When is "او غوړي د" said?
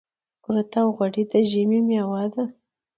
0.81-1.33